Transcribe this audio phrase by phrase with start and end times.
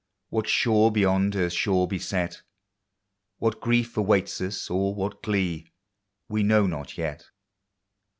[0.29, 2.41] What shore beyond earth's shore be set;
[3.37, 5.69] What grief awaits us, or what glee,
[6.27, 7.29] We know not yet.